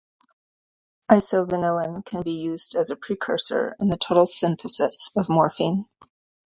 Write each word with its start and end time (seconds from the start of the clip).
Isovanillin 1.11 2.03
can 2.03 2.23
be 2.23 2.31
used 2.31 2.73
as 2.73 2.89
a 2.89 2.95
precursor 2.95 3.75
in 3.79 3.87
the 3.89 3.97
total 3.97 4.25
synthesis 4.25 5.11
of 5.15 5.29
morphine. 5.29 5.85